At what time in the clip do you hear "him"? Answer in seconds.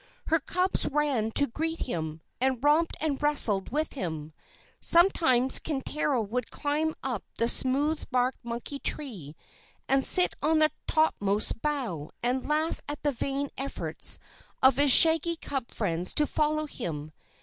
1.83-2.21, 3.93-4.33, 16.65-17.11